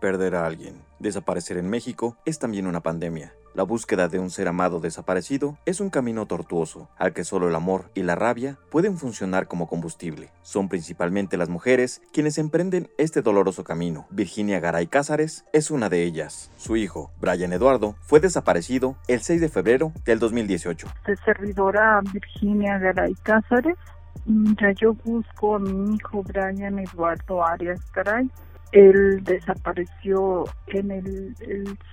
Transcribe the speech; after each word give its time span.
Perder 0.00 0.34
a 0.34 0.46
alguien, 0.46 0.80
desaparecer 0.98 1.58
en 1.58 1.68
México, 1.68 2.16
es 2.24 2.38
también 2.38 2.66
una 2.66 2.80
pandemia. 2.80 3.34
La 3.52 3.64
búsqueda 3.64 4.08
de 4.08 4.18
un 4.18 4.30
ser 4.30 4.48
amado 4.48 4.80
desaparecido 4.80 5.58
es 5.66 5.78
un 5.80 5.90
camino 5.90 6.24
tortuoso, 6.24 6.88
al 6.96 7.12
que 7.12 7.22
solo 7.22 7.48
el 7.48 7.54
amor 7.54 7.90
y 7.94 8.02
la 8.02 8.14
rabia 8.14 8.56
pueden 8.70 8.96
funcionar 8.96 9.46
como 9.46 9.68
combustible. 9.68 10.30
Son 10.40 10.70
principalmente 10.70 11.36
las 11.36 11.50
mujeres 11.50 12.00
quienes 12.14 12.38
emprenden 12.38 12.88
este 12.96 13.20
doloroso 13.20 13.62
camino. 13.62 14.06
Virginia 14.08 14.58
Garay 14.58 14.86
Cázares 14.86 15.44
es 15.52 15.70
una 15.70 15.90
de 15.90 16.04
ellas. 16.04 16.50
Su 16.56 16.76
hijo, 16.76 17.10
Brian 17.20 17.52
Eduardo, 17.52 17.94
fue 18.00 18.20
desaparecido 18.20 18.96
el 19.06 19.20
6 19.20 19.40
de 19.42 19.48
febrero 19.50 19.92
del 20.06 20.18
2018. 20.18 20.86
De 21.06 21.16
servidora 21.16 22.00
Virginia 22.10 22.78
Garay 22.78 23.14
Cázares, 23.22 23.76
ya 24.24 24.70
yo 24.72 24.94
busco 24.94 25.56
a 25.56 25.58
mi 25.58 25.96
hijo 25.96 26.22
Brian 26.22 26.78
Eduardo 26.78 27.44
Arias 27.44 27.80
Garay 27.92 28.30
él 28.72 29.22
desapareció 29.24 30.44
en 30.68 30.90
el, 30.90 31.34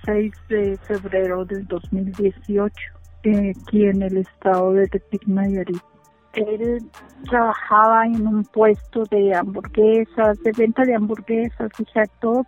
6 0.04 0.32
de 0.48 0.78
febrero 0.78 1.44
del 1.44 1.66
2018 1.66 2.74
eh, 3.24 3.52
aquí 3.56 3.86
en 3.86 4.02
el 4.02 4.18
estado 4.18 4.72
de 4.72 4.86
Tepic 4.86 5.26
Nayarit. 5.26 5.82
Él 6.34 6.78
trabajaba 7.28 8.06
en 8.06 8.26
un 8.26 8.44
puesto 8.44 9.02
de 9.10 9.34
hamburguesas, 9.34 10.40
de 10.42 10.52
venta 10.56 10.84
de 10.84 10.94
hamburguesas 10.94 11.70
hot 11.76 12.46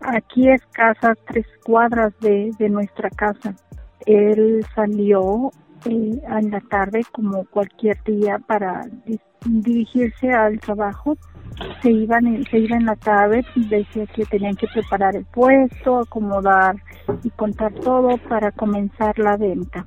Aquí 0.00 0.48
es 0.48 0.62
casa 0.72 1.14
tres 1.26 1.46
cuadras 1.64 2.12
de, 2.20 2.52
de 2.58 2.68
nuestra 2.68 3.10
casa. 3.10 3.54
Él 4.04 4.64
salió 4.74 5.50
eh, 5.88 6.20
en 6.28 6.50
la 6.50 6.60
tarde 6.60 7.04
como 7.12 7.44
cualquier 7.46 8.02
día 8.04 8.38
para 8.38 8.82
dirigirse 9.44 10.30
al 10.32 10.58
trabajo 10.60 11.16
se 11.82 11.90
iban 11.90 12.44
se 12.50 12.58
iba 12.58 12.76
en 12.76 12.86
la 12.86 12.96
tarde 12.96 13.44
decía 13.54 14.06
que 14.06 14.24
tenían 14.26 14.56
que 14.56 14.66
preparar 14.66 15.16
el 15.16 15.24
puesto 15.24 16.00
acomodar 16.00 16.76
y 17.22 17.30
contar 17.30 17.72
todo 17.74 18.16
para 18.28 18.50
comenzar 18.50 19.18
la 19.18 19.36
venta. 19.36 19.86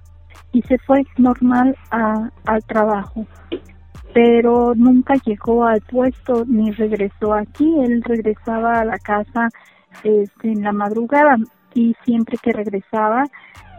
Y 0.52 0.64
se 0.64 0.80
fue 0.80 1.04
normal 1.18 1.76
a, 1.92 2.30
al 2.46 2.64
trabajo 2.64 3.28
pero 4.14 4.74
nunca 4.76 5.16
llegó 5.24 5.66
al 5.66 5.82
puesto 5.82 6.44
ni 6.46 6.72
regresó 6.72 7.34
aquí. 7.34 7.80
Él 7.82 8.02
regresaba 8.04 8.80
a 8.80 8.86
la 8.86 8.98
casa 8.98 9.50
este, 10.04 10.52
en 10.52 10.64
la 10.64 10.72
madrugada 10.72 11.38
y 11.74 11.96
siempre 12.04 12.38
que 12.42 12.52
regresaba 12.52 13.24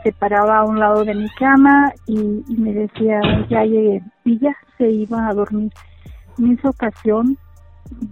se 0.03 0.13
paraba 0.13 0.59
a 0.59 0.65
un 0.65 0.79
lado 0.79 1.05
de 1.05 1.15
mi 1.15 1.29
cama 1.31 1.93
y, 2.07 2.43
y 2.49 2.57
me 2.57 2.73
decía 2.73 3.21
ya 3.49 3.65
llegué 3.65 4.03
y 4.25 4.39
ya 4.39 4.57
se 4.79 4.91
iba 4.91 5.29
a 5.29 5.35
dormir 5.35 5.73
en 6.39 6.53
esa 6.53 6.71
ocasión 6.71 7.37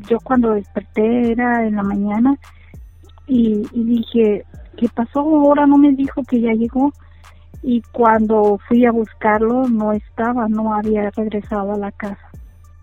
yo 0.08 0.18
cuando 0.20 0.54
desperté 0.54 1.32
era 1.32 1.66
en 1.66 1.76
la 1.76 1.82
mañana 1.82 2.36
y, 3.26 3.62
dije, 3.74 4.44
¿qué 4.76 4.88
pasó? 4.88 5.20
Ahora 5.20 5.66
no 5.66 5.76
me 5.76 5.92
dijo 5.92 6.22
que 6.24 6.40
ya 6.40 6.52
llegó. 6.52 6.92
Y 7.62 7.82
cuando 7.92 8.58
fui 8.68 8.86
a 8.86 8.92
buscarlo 8.92 9.68
no 9.68 9.92
estaba, 9.92 10.48
no 10.48 10.72
había 10.74 11.10
regresado 11.10 11.72
a 11.72 11.76
la 11.76 11.92
casa. 11.92 12.30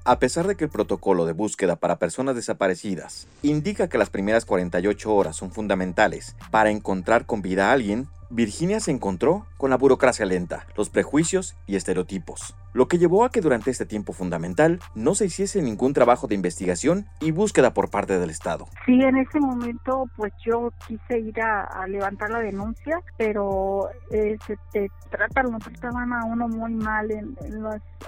A 0.04 0.20
pesar 0.20 0.46
de 0.46 0.56
que 0.56 0.66
el 0.66 0.70
protocolo 0.70 1.26
de 1.26 1.34
búsqueda 1.34 1.78
para 1.78 1.98
personas 1.98 2.36
desaparecidas 2.36 3.28
indica 3.42 3.88
que 3.88 3.98
las 3.98 4.12
primeras 4.12 4.46
48 4.46 5.16
horas 5.16 5.36
son 5.36 5.50
fundamentales 5.50 6.36
para 6.52 6.70
encontrar 6.70 7.26
con 7.26 7.42
vida 7.42 7.70
a 7.70 7.72
alguien, 7.72 8.08
Virginia 8.30 8.80
se 8.80 8.92
encontró 8.92 9.46
con 9.58 9.70
la 9.70 9.78
burocracia 9.78 10.26
lenta, 10.26 10.68
los 10.76 10.90
prejuicios 10.90 11.56
y 11.68 11.76
estereotipos 11.76 12.56
lo 12.76 12.90
que 12.90 12.98
llevó 12.98 13.24
a 13.24 13.30
que 13.30 13.40
durante 13.40 13.72
este 13.72 13.86
tiempo 13.86 14.12
fundamental 14.12 14.82
no 14.96 15.16
se 15.16 15.26
hiciese 15.26 15.62
ningún 15.62 15.94
trabajo 15.94 16.28
de 16.28 16.36
investigación 16.36 17.06
y 17.22 17.32
búsqueda 17.32 17.74
por 17.74 17.90
parte 17.90 18.20
del 18.20 18.30
Estado. 18.30 18.68
Sí, 18.86 19.02
en 19.02 19.16
ese 19.16 19.40
momento 19.40 20.10
pues 20.18 20.34
yo 20.46 20.74
quise 20.86 21.20
ir 21.20 21.40
a, 21.42 21.88
levantar 21.88 22.30
la 22.32 22.40
denuncia, 22.40 23.00
pero 23.18 23.88
eh, 24.12 24.38
se 24.46 24.58
te 24.74 24.92
tratan, 25.10 25.58
trataban 25.60 26.12
a 26.12 26.26
uno 26.26 26.50
muy 26.50 26.74
mal 26.74 27.10
en, 27.12 27.38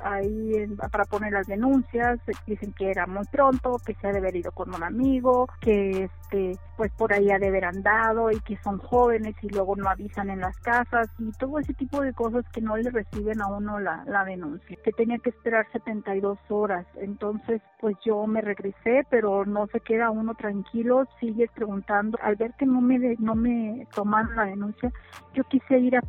ahí 0.03 0.67
para 0.91 1.05
poner 1.05 1.31
las 1.31 1.47
denuncias, 1.47 2.19
dicen 2.45 2.73
que 2.73 2.91
era 2.91 3.07
muy 3.07 3.23
pronto, 3.31 3.77
que 3.85 3.93
se 3.93 4.07
ha 4.07 4.11
de 4.11 4.17
haber 4.17 4.35
ido 4.35 4.51
con 4.51 4.75
un 4.75 4.83
amigo, 4.83 5.47
que 5.61 6.03
este 6.03 6.59
pues 6.75 6.91
por 6.91 7.13
ahí 7.13 7.31
ha 7.31 7.39
de 7.39 7.47
haber 7.47 7.65
andado 7.65 8.31
y 8.31 8.39
que 8.41 8.57
son 8.57 8.77
jóvenes 8.79 9.33
y 9.41 9.49
luego 9.49 9.75
no 9.75 9.89
avisan 9.89 10.29
en 10.29 10.41
las 10.41 10.57
casas 10.57 11.07
y 11.17 11.31
todo 11.31 11.57
ese 11.57 11.73
tipo 11.73 12.01
de 12.01 12.13
cosas 12.13 12.45
que 12.51 12.61
no 12.61 12.75
le 12.77 12.91
reciben 12.91 13.41
a 13.41 13.47
uno 13.47 13.79
la, 13.79 14.03
la 14.05 14.23
denuncia 14.25 14.56
que 14.59 14.91
tenía 14.91 15.17
que 15.19 15.29
esperar 15.29 15.65
72 15.71 16.37
horas. 16.49 16.85
Entonces, 16.95 17.61
pues 17.79 17.95
yo 18.05 18.25
me 18.27 18.41
regresé, 18.41 19.05
pero 19.09 19.45
no 19.45 19.67
se 19.67 19.79
queda 19.79 20.11
uno 20.11 20.35
tranquilo, 20.35 21.05
sigues 21.19 21.49
preguntando. 21.51 22.17
Al 22.21 22.35
ver 22.35 22.53
que 22.57 22.65
no 22.65 22.81
me 22.81 23.15
no 23.19 23.35
me 23.35 23.87
tomaron 23.93 24.35
la 24.35 24.45
denuncia, 24.45 24.91
yo 25.33 25.43
quise 25.45 25.79
ir 25.79 25.97
a 25.97 26.01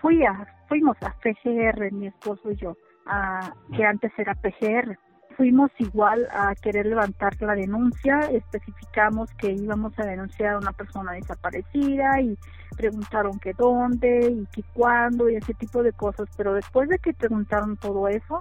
fui 0.00 0.24
a 0.24 0.46
fuimos 0.68 0.96
a 1.02 1.14
PGR, 1.20 1.92
mi 1.92 2.08
esposo 2.08 2.50
y 2.50 2.56
yo, 2.56 2.76
a, 3.06 3.52
que 3.74 3.84
antes 3.84 4.12
era 4.18 4.34
PGR 4.34 4.98
fuimos 5.36 5.70
igual 5.78 6.26
a 6.32 6.54
querer 6.54 6.86
levantar 6.86 7.40
la 7.40 7.54
denuncia, 7.54 8.20
especificamos 8.32 9.30
que 9.34 9.52
íbamos 9.52 9.98
a 9.98 10.04
denunciar 10.04 10.54
a 10.54 10.58
una 10.58 10.72
persona 10.72 11.12
desaparecida 11.12 12.20
y 12.20 12.38
preguntaron 12.76 13.38
que 13.38 13.52
dónde 13.52 14.30
y 14.30 14.46
que 14.46 14.62
cuándo 14.74 15.28
y 15.28 15.36
ese 15.36 15.54
tipo 15.54 15.82
de 15.82 15.92
cosas, 15.92 16.28
pero 16.36 16.54
después 16.54 16.88
de 16.88 16.98
que 16.98 17.12
preguntaron 17.12 17.76
todo 17.76 18.08
eso, 18.08 18.40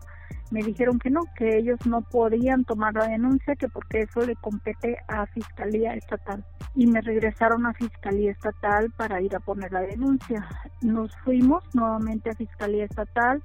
me 0.51 0.61
dijeron 0.61 0.99
que 0.99 1.09
no, 1.09 1.21
que 1.35 1.57
ellos 1.57 1.79
no 1.85 2.01
podían 2.01 2.63
tomar 2.65 2.93
la 2.93 3.07
denuncia, 3.07 3.55
que 3.55 3.67
porque 3.67 4.01
eso 4.01 4.21
le 4.21 4.35
compete 4.35 4.97
a 5.07 5.25
Fiscalía 5.25 5.95
Estatal. 5.95 6.45
Y 6.75 6.87
me 6.87 7.01
regresaron 7.01 7.65
a 7.65 7.73
Fiscalía 7.73 8.31
Estatal 8.31 8.91
para 8.95 9.21
ir 9.21 9.35
a 9.35 9.39
poner 9.39 9.71
la 9.71 9.81
denuncia. 9.81 10.47
Nos 10.81 11.15
fuimos 11.23 11.63
nuevamente 11.73 12.29
a 12.29 12.35
Fiscalía 12.35 12.85
Estatal, 12.85 13.41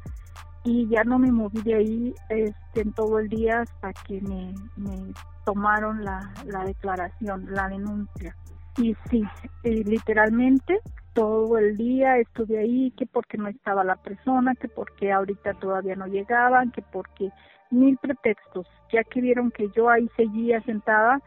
y 0.64 0.88
ya 0.88 1.04
no 1.04 1.18
me 1.18 1.32
moví 1.32 1.62
de 1.62 1.74
ahí 1.74 2.14
este, 2.28 2.82
en 2.82 2.92
todo 2.92 3.18
el 3.18 3.28
día 3.28 3.62
hasta 3.62 3.92
que 3.92 4.20
me, 4.20 4.54
me 4.76 5.12
tomaron 5.44 6.04
la, 6.04 6.32
la, 6.44 6.64
declaración, 6.64 7.46
la 7.50 7.68
denuncia. 7.68 8.36
Y 8.76 8.94
sí, 9.08 9.22
eh, 9.64 9.82
literalmente 9.84 10.80
todo 11.14 11.58
el 11.58 11.76
día 11.76 12.18
estuve 12.18 12.58
ahí, 12.58 12.92
que 12.92 13.06
porque 13.06 13.38
no 13.38 13.48
estaba 13.48 13.84
la 13.84 13.96
persona, 13.96 14.54
que 14.54 14.68
porque 14.68 15.12
ahorita 15.12 15.54
todavía 15.54 15.96
no 15.96 16.06
llegaban, 16.06 16.70
que 16.70 16.82
porque 16.82 17.30
mil 17.70 17.96
pretextos. 17.98 18.66
Ya 18.92 19.04
que 19.04 19.20
vieron 19.20 19.50
que 19.50 19.68
yo 19.74 19.88
ahí 19.88 20.08
seguía 20.16 20.60
sentada, 20.62 21.20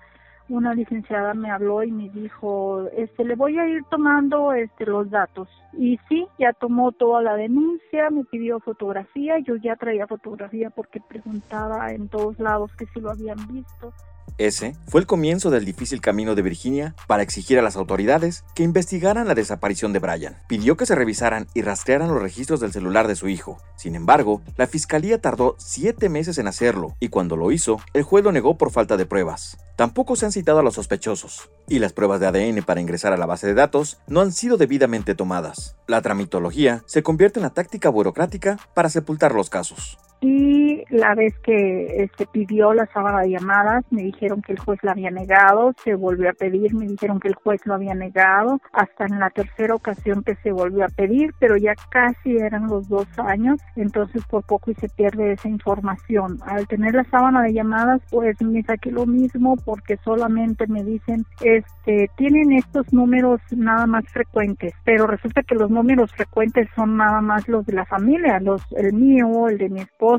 una 0.49 0.73
licenciada 0.73 1.33
me 1.33 1.49
habló 1.49 1.83
y 1.83 1.91
me 1.91 2.09
dijo, 2.09 2.87
este, 2.95 3.23
le 3.23 3.35
voy 3.35 3.57
a 3.57 3.67
ir 3.67 3.83
tomando 3.89 4.53
este 4.53 4.85
los 4.85 5.09
datos. 5.09 5.47
Y 5.73 5.99
sí, 6.09 6.27
ya 6.37 6.53
tomó 6.53 6.91
toda 6.91 7.21
la 7.21 7.35
denuncia, 7.35 8.09
me 8.09 8.23
pidió 8.25 8.59
fotografía, 8.59 9.39
yo 9.39 9.55
ya 9.55 9.75
traía 9.75 10.07
fotografía 10.07 10.69
porque 10.69 10.99
preguntaba 11.01 11.91
en 11.91 12.09
todos 12.09 12.37
lados 12.39 12.71
que 12.75 12.85
si 12.87 12.99
lo 12.99 13.11
habían 13.11 13.37
visto. 13.47 13.93
Ese 14.37 14.75
fue 14.87 15.01
el 15.01 15.07
comienzo 15.07 15.49
del 15.51 15.65
difícil 15.65 16.01
camino 16.01 16.33
de 16.33 16.41
Virginia 16.41 16.95
para 17.07 17.23
exigir 17.23 17.59
a 17.59 17.61
las 17.61 17.75
autoridades 17.75 18.43
que 18.55 18.63
investigaran 18.63 19.27
la 19.27 19.35
desaparición 19.35 19.93
de 19.93 19.99
Brian. 19.99 20.37
Pidió 20.47 20.75
que 20.75 20.85
se 20.85 20.95
revisaran 20.95 21.47
y 21.53 21.61
rastrearan 21.61 22.09
los 22.09 22.21
registros 22.21 22.59
del 22.59 22.71
celular 22.71 23.07
de 23.07 23.15
su 23.15 23.27
hijo. 23.29 23.59
Sin 23.75 23.95
embargo, 23.95 24.41
la 24.57 24.67
fiscalía 24.67 25.21
tardó 25.21 25.55
siete 25.59 26.09
meses 26.09 26.37
en 26.37 26.47
hacerlo 26.47 26.95
y 26.99 27.09
cuando 27.09 27.35
lo 27.35 27.51
hizo, 27.51 27.79
el 27.93 28.03
juez 28.03 28.23
lo 28.23 28.31
negó 28.31 28.57
por 28.57 28.71
falta 28.71 28.97
de 28.97 29.05
pruebas. 29.05 29.57
Tampoco 29.75 30.15
se 30.15 30.25
han 30.25 30.31
citado 30.31 30.59
a 30.59 30.63
los 30.63 30.75
sospechosos, 30.75 31.49
y 31.67 31.79
las 31.79 31.93
pruebas 31.93 32.19
de 32.19 32.27
ADN 32.27 32.63
para 32.63 32.81
ingresar 32.81 33.11
a 33.11 33.17
la 33.17 33.25
base 33.25 33.47
de 33.47 33.55
datos 33.55 33.97
no 34.07 34.21
han 34.21 34.31
sido 34.31 34.57
debidamente 34.57 35.15
tomadas. 35.15 35.75
La 35.87 36.01
tramitología 36.01 36.83
se 36.85 37.01
convierte 37.01 37.39
en 37.39 37.43
la 37.43 37.49
táctica 37.49 37.89
burocrática 37.89 38.59
para 38.75 38.89
sepultar 38.89 39.33
los 39.33 39.49
casos 39.49 39.97
y 40.23 40.85
la 40.89 41.15
vez 41.15 41.37
que 41.39 42.09
se 42.17 42.25
pidió 42.27 42.73
la 42.73 42.85
sábana 42.93 43.21
de 43.21 43.31
llamadas 43.31 43.83
me 43.91 44.03
dijeron 44.03 44.41
que 44.41 44.53
el 44.53 44.59
juez 44.59 44.79
la 44.81 44.91
había 44.91 45.11
negado, 45.11 45.73
se 45.83 45.95
volvió 45.95 46.29
a 46.29 46.33
pedir, 46.33 46.73
me 46.73 46.87
dijeron 46.87 47.19
que 47.19 47.27
el 47.27 47.35
juez 47.35 47.59
lo 47.65 47.73
había 47.73 47.93
negado, 47.93 48.61
hasta 48.71 49.05
en 49.05 49.19
la 49.19 49.29
tercera 49.31 49.75
ocasión 49.75 50.23
que 50.23 50.35
se 50.35 50.53
volvió 50.53 50.85
a 50.85 50.87
pedir, 50.87 51.33
pero 51.39 51.57
ya 51.57 51.73
casi 51.89 52.37
eran 52.37 52.67
los 52.67 52.87
dos 52.87 53.05
años, 53.17 53.59
entonces 53.75 54.23
por 54.25 54.45
poco 54.45 54.71
y 54.71 54.75
se 54.75 54.87
pierde 54.87 55.33
esa 55.33 55.49
información. 55.49 56.39
Al 56.45 56.67
tener 56.67 56.95
la 56.95 57.03
sábana 57.03 57.41
de 57.41 57.53
llamadas, 57.53 58.01
pues 58.09 58.41
me 58.41 58.63
saqué 58.63 58.91
lo 58.91 59.05
mismo 59.05 59.57
porque 59.65 59.97
solamente 60.05 60.67
me 60.67 60.85
dicen, 60.85 61.25
este, 61.41 62.09
tienen 62.15 62.53
estos 62.53 62.93
números 62.93 63.41
nada 63.51 63.87
más 63.87 64.05
frecuentes, 64.07 64.73
pero 64.85 65.05
resulta 65.05 65.43
que 65.43 65.55
los 65.55 65.69
números 65.69 66.13
frecuentes 66.13 66.69
son 66.77 66.95
nada 66.95 67.19
más 67.19 67.49
los 67.49 67.65
de 67.65 67.73
la 67.73 67.85
familia, 67.85 68.39
los, 68.39 68.61
el 68.77 68.93
mío, 68.93 69.49
el 69.49 69.57
de 69.57 69.67
mi 69.67 69.81
esposo, 69.81 70.12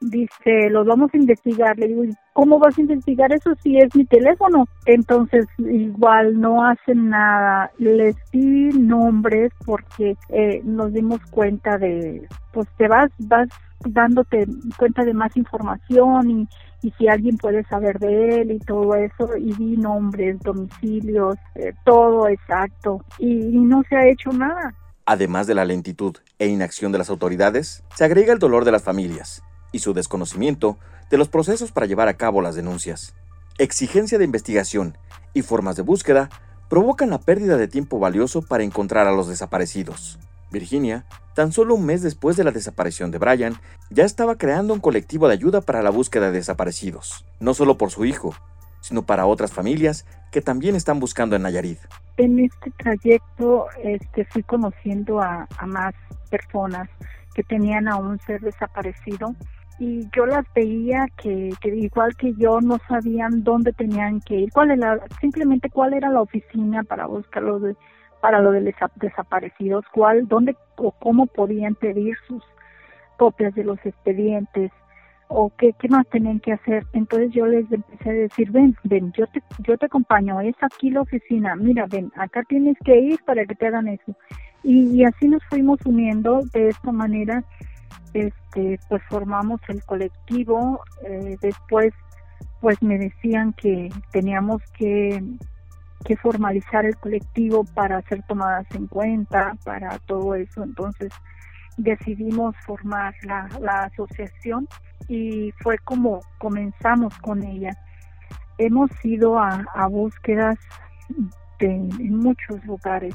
dice, 0.00 0.70
los 0.70 0.86
vamos 0.86 1.10
a 1.12 1.16
investigar. 1.16 1.78
Le 1.78 1.88
digo, 1.88 2.02
¿cómo 2.32 2.58
vas 2.58 2.76
a 2.78 2.80
investigar 2.80 3.32
eso 3.32 3.54
si 3.62 3.76
es 3.78 3.94
mi 3.94 4.04
teléfono? 4.04 4.66
Entonces, 4.84 5.46
igual 5.58 6.40
no 6.40 6.64
hacen 6.64 7.10
nada. 7.10 7.70
Les 7.78 8.16
di 8.32 8.70
nombres 8.78 9.52
porque 9.64 10.16
eh, 10.28 10.60
nos 10.64 10.92
dimos 10.92 11.20
cuenta 11.30 11.78
de 11.78 12.26
pues 12.52 12.68
te 12.78 12.88
vas, 12.88 13.10
vas 13.18 13.48
dándote 13.84 14.46
cuenta 14.78 15.04
de 15.04 15.12
más 15.12 15.36
información 15.36 16.30
y, 16.30 16.48
y 16.82 16.90
si 16.92 17.08
alguien 17.08 17.36
puede 17.36 17.64
saber 17.64 17.98
de 17.98 18.40
él 18.40 18.52
y 18.52 18.58
todo 18.60 18.94
eso, 18.94 19.36
y 19.36 19.52
di 19.54 19.76
nombres, 19.76 20.40
domicilios, 20.40 21.36
eh, 21.54 21.72
todo 21.84 22.28
exacto, 22.28 23.00
y, 23.18 23.56
y 23.56 23.58
no 23.58 23.82
se 23.88 23.96
ha 23.96 24.08
hecho 24.08 24.30
nada. 24.30 24.74
Además 25.06 25.46
de 25.46 25.54
la 25.54 25.64
lentitud 25.64 26.16
e 26.40 26.48
inacción 26.48 26.90
de 26.90 26.98
las 26.98 27.10
autoridades, 27.10 27.84
se 27.94 28.04
agrega 28.04 28.32
el 28.32 28.40
dolor 28.40 28.64
de 28.64 28.72
las 28.72 28.82
familias 28.82 29.40
y 29.70 29.78
su 29.78 29.94
desconocimiento 29.94 30.78
de 31.10 31.16
los 31.16 31.28
procesos 31.28 31.70
para 31.70 31.86
llevar 31.86 32.08
a 32.08 32.16
cabo 32.16 32.42
las 32.42 32.56
denuncias. 32.56 33.14
Exigencia 33.56 34.18
de 34.18 34.24
investigación 34.24 34.98
y 35.32 35.42
formas 35.42 35.76
de 35.76 35.82
búsqueda 35.82 36.28
provocan 36.68 37.10
la 37.10 37.20
pérdida 37.20 37.56
de 37.56 37.68
tiempo 37.68 38.00
valioso 38.00 38.42
para 38.42 38.64
encontrar 38.64 39.06
a 39.06 39.12
los 39.12 39.28
desaparecidos. 39.28 40.18
Virginia, 40.50 41.06
tan 41.36 41.52
solo 41.52 41.76
un 41.76 41.86
mes 41.86 42.02
después 42.02 42.36
de 42.36 42.42
la 42.42 42.50
desaparición 42.50 43.12
de 43.12 43.18
Brian, 43.18 43.60
ya 43.90 44.04
estaba 44.04 44.36
creando 44.36 44.74
un 44.74 44.80
colectivo 44.80 45.28
de 45.28 45.34
ayuda 45.34 45.60
para 45.60 45.82
la 45.82 45.90
búsqueda 45.90 46.26
de 46.26 46.38
desaparecidos, 46.38 47.24
no 47.38 47.54
solo 47.54 47.78
por 47.78 47.92
su 47.92 48.04
hijo, 48.04 48.34
sino 48.86 49.02
para 49.02 49.26
otras 49.26 49.52
familias 49.52 50.06
que 50.30 50.40
también 50.40 50.76
están 50.76 51.00
buscando 51.00 51.34
en 51.34 51.42
Nayarit. 51.42 51.78
En 52.18 52.38
este 52.38 52.70
trayecto 52.78 53.66
este, 53.82 54.24
fui 54.26 54.44
conociendo 54.44 55.20
a, 55.20 55.48
más 55.66 55.92
personas 56.30 56.88
que 57.34 57.42
tenían 57.42 57.88
a 57.88 57.96
un 57.96 58.20
ser 58.20 58.40
desaparecido 58.40 59.34
y 59.80 60.08
yo 60.14 60.24
las 60.24 60.44
veía 60.54 61.06
que, 61.20 61.50
que, 61.60 61.74
igual 61.74 62.14
que 62.16 62.32
yo 62.38 62.60
no 62.60 62.78
sabían 62.88 63.42
dónde 63.42 63.72
tenían 63.72 64.20
que 64.20 64.36
ir, 64.36 64.52
cuál 64.52 64.70
era, 64.70 65.00
simplemente 65.20 65.68
cuál 65.68 65.92
era 65.92 66.08
la 66.08 66.22
oficina 66.22 66.84
para 66.84 67.06
buscarlo 67.06 67.58
de, 67.58 67.76
para 68.20 68.40
lo 68.40 68.52
de 68.52 68.60
los 68.60 68.74
desaparecidos, 68.94 69.84
cuál, 69.92 70.28
dónde 70.28 70.56
o 70.76 70.92
cómo 70.92 71.26
podían 71.26 71.74
pedir 71.74 72.16
sus 72.28 72.44
copias 73.16 73.52
de 73.56 73.64
los 73.64 73.84
expedientes 73.84 74.70
o 75.28 75.50
qué, 75.56 75.72
qué 75.78 75.88
más 75.88 76.06
tenían 76.08 76.40
que 76.40 76.52
hacer. 76.52 76.86
Entonces 76.92 77.30
yo 77.32 77.46
les 77.46 77.70
empecé 77.70 78.10
a 78.10 78.12
decir, 78.12 78.50
ven, 78.50 78.76
ven, 78.84 79.12
yo 79.12 79.26
te, 79.28 79.42
yo 79.66 79.76
te 79.76 79.86
acompaño, 79.86 80.40
es 80.40 80.54
aquí 80.60 80.90
la 80.90 81.02
oficina, 81.02 81.56
mira, 81.56 81.86
ven, 81.88 82.12
acá 82.16 82.42
tienes 82.48 82.76
que 82.84 82.98
ir 82.98 83.20
para 83.24 83.44
que 83.44 83.54
te 83.54 83.66
hagan 83.66 83.88
eso. 83.88 84.14
Y, 84.62 84.90
y 84.90 85.04
así 85.04 85.28
nos 85.28 85.42
fuimos 85.48 85.78
uniendo 85.84 86.40
de 86.52 86.68
esta 86.68 86.92
manera, 86.92 87.44
este, 88.14 88.78
pues 88.88 89.02
formamos 89.08 89.60
el 89.68 89.82
colectivo, 89.84 90.80
eh, 91.04 91.36
después 91.40 91.92
pues 92.60 92.82
me 92.82 92.98
decían 92.98 93.52
que 93.52 93.90
teníamos 94.12 94.62
que 94.78 95.22
que 96.06 96.16
formalizar 96.16 96.86
el 96.86 96.96
colectivo 96.96 97.64
para 97.64 98.00
ser 98.02 98.22
tomadas 98.22 98.66
en 98.74 98.86
cuenta, 98.86 99.56
para 99.64 99.98
todo 99.98 100.34
eso. 100.36 100.62
Entonces 100.62 101.12
decidimos 101.76 102.56
formar 102.64 103.14
la, 103.22 103.48
la 103.60 103.84
asociación 103.84 104.68
y 105.08 105.52
fue 105.62 105.78
como 105.78 106.20
comenzamos 106.38 107.16
con 107.18 107.42
ella. 107.42 107.76
Hemos 108.58 108.90
ido 109.04 109.38
a, 109.38 109.64
a 109.74 109.86
búsquedas 109.86 110.58
de, 111.58 111.66
en 111.66 112.16
muchos 112.16 112.64
lugares. 112.64 113.14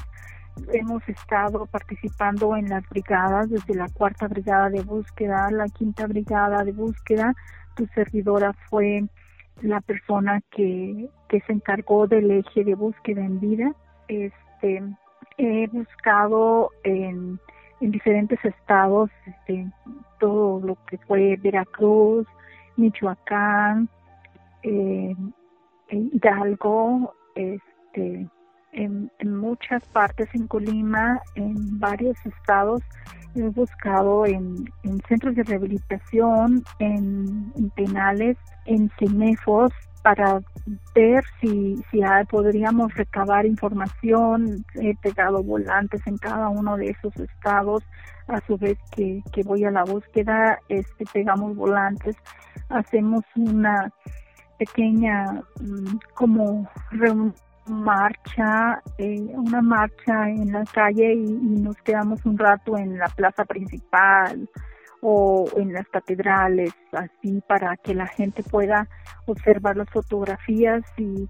Hemos 0.72 1.06
estado 1.08 1.66
participando 1.66 2.56
en 2.56 2.68
las 2.68 2.88
brigadas, 2.88 3.48
desde 3.50 3.74
la 3.74 3.88
cuarta 3.88 4.28
brigada 4.28 4.68
de 4.68 4.82
búsqueda, 4.82 5.50
la 5.50 5.66
quinta 5.66 6.06
brigada 6.06 6.62
de 6.62 6.72
búsqueda. 6.72 7.34
Tu 7.74 7.86
servidora 7.86 8.52
fue 8.68 9.04
la 9.62 9.80
persona 9.80 10.40
que, 10.50 11.08
que 11.28 11.40
se 11.40 11.52
encargó 11.52 12.06
del 12.06 12.30
eje 12.30 12.64
de 12.64 12.74
búsqueda 12.74 13.24
en 13.24 13.40
vida. 13.40 13.74
Este, 14.08 14.82
he 15.38 15.66
buscado 15.68 16.70
en, 16.84 17.40
en 17.82 17.90
diferentes 17.90 18.42
estados, 18.44 19.10
este, 19.26 19.66
todo 20.20 20.60
lo 20.60 20.78
que 20.86 20.98
fue 20.98 21.36
Veracruz, 21.36 22.26
Michoacán, 22.76 23.88
eh, 24.62 25.14
Hidalgo, 25.90 27.12
este, 27.34 28.28
en, 28.72 29.10
muchas 29.24 29.84
partes 29.88 30.28
en 30.34 30.46
Colima, 30.46 31.20
en 31.34 31.78
varios 31.80 32.16
estados, 32.24 32.82
he 33.34 33.42
buscado 33.48 34.26
en, 34.26 34.64
en 34.84 35.00
centros 35.08 35.34
de 35.34 35.42
rehabilitación, 35.42 36.62
en, 36.78 37.52
en 37.56 37.70
penales, 37.70 38.36
en 38.64 38.90
CEMEFOS, 38.98 39.72
para 40.02 40.40
ver 40.94 41.24
si, 41.40 41.82
si 41.90 42.00
podríamos 42.28 42.94
recabar 42.94 43.46
información. 43.46 44.64
He 44.74 44.94
pegado 44.96 45.42
volantes 45.42 46.06
en 46.06 46.18
cada 46.18 46.48
uno 46.48 46.76
de 46.76 46.90
esos 46.90 47.16
estados. 47.16 47.82
A 48.28 48.40
su 48.46 48.56
vez 48.56 48.78
que, 48.94 49.22
que 49.32 49.42
voy 49.42 49.64
a 49.64 49.70
la 49.70 49.82
búsqueda, 49.82 50.60
este, 50.68 51.04
pegamos 51.12 51.56
volantes, 51.56 52.16
hacemos 52.68 53.24
una 53.34 53.92
pequeña 54.58 55.42
mm, 55.60 55.98
como 56.14 56.68
marcha, 57.66 58.80
eh, 58.98 59.26
una 59.34 59.60
marcha 59.60 60.28
en 60.28 60.52
la 60.52 60.64
calle 60.72 61.14
y 61.14 61.26
nos 61.26 61.76
quedamos 61.78 62.24
un 62.24 62.38
rato 62.38 62.76
en 62.78 62.98
la 62.98 63.08
plaza 63.08 63.44
principal 63.44 64.48
o 65.02 65.48
en 65.56 65.72
las 65.72 65.86
catedrales, 65.88 66.72
así 66.92 67.42
para 67.46 67.76
que 67.76 67.92
la 67.92 68.06
gente 68.06 68.42
pueda 68.44 68.88
observar 69.26 69.76
las 69.76 69.90
fotografías 69.90 70.84
y, 70.96 71.28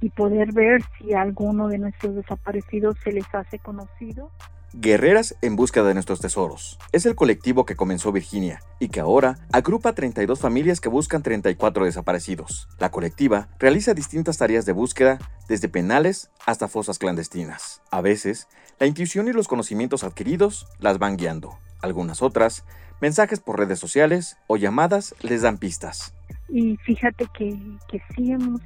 y 0.00 0.10
poder 0.10 0.52
ver 0.52 0.82
si 0.98 1.14
alguno 1.14 1.68
de 1.68 1.78
nuestros 1.78 2.14
desaparecidos 2.14 2.96
se 3.02 3.12
les 3.12 3.24
hace 3.34 3.58
conocido. 3.58 4.30
Guerreras 4.74 5.34
en 5.40 5.56
búsqueda 5.56 5.88
de 5.88 5.94
nuestros 5.94 6.20
tesoros. 6.20 6.78
Es 6.92 7.06
el 7.06 7.14
colectivo 7.14 7.64
que 7.64 7.76
comenzó 7.76 8.12
Virginia 8.12 8.60
y 8.78 8.88
que 8.88 9.00
ahora 9.00 9.38
agrupa 9.50 9.94
32 9.94 10.38
familias 10.38 10.82
que 10.82 10.90
buscan 10.90 11.22
34 11.22 11.86
desaparecidos. 11.86 12.68
La 12.78 12.90
colectiva 12.90 13.48
realiza 13.58 13.94
distintas 13.94 14.36
tareas 14.36 14.66
de 14.66 14.72
búsqueda, 14.72 15.18
desde 15.48 15.70
penales 15.70 16.30
hasta 16.44 16.68
fosas 16.68 16.98
clandestinas. 16.98 17.80
A 17.90 18.02
veces, 18.02 18.48
la 18.78 18.86
intuición 18.86 19.28
y 19.28 19.32
los 19.32 19.48
conocimientos 19.48 20.04
adquiridos 20.04 20.66
las 20.78 20.98
van 20.98 21.16
guiando. 21.16 21.56
Algunas 21.80 22.20
otras 22.20 22.64
Mensajes 23.00 23.40
por 23.40 23.58
redes 23.58 23.78
sociales 23.78 24.38
o 24.46 24.56
llamadas 24.56 25.14
les 25.20 25.42
dan 25.42 25.58
pistas. 25.58 26.14
Y 26.48 26.76
fíjate 26.78 27.26
que, 27.34 27.58
que 27.88 28.00
sí 28.14 28.32
hemos, 28.32 28.60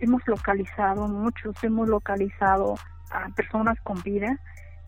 hemos 0.00 0.26
localizado, 0.26 1.08
muchos 1.08 1.54
hemos 1.62 1.88
localizado 1.88 2.74
a 3.10 3.28
personas 3.30 3.80
con 3.82 4.02
vida, 4.02 4.38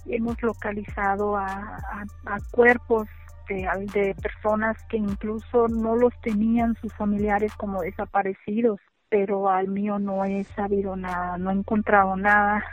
hemos 0.06 0.42
localizado 0.42 1.36
a, 1.36 1.46
a, 1.46 2.04
a 2.26 2.38
cuerpos 2.50 3.08
de, 3.48 3.68
de, 3.92 4.14
personas 4.14 4.76
que 4.88 4.96
incluso 4.96 5.68
no 5.68 5.96
los 5.96 6.12
tenían 6.20 6.74
sus 6.80 6.92
familiares 6.94 7.54
como 7.54 7.82
desaparecidos, 7.82 8.80
pero 9.08 9.48
al 9.48 9.68
mío 9.68 9.98
no 9.98 10.24
he 10.24 10.44
sabido 10.44 10.96
nada, 10.96 11.38
no 11.38 11.50
he 11.50 11.54
encontrado 11.54 12.16
nada, 12.16 12.64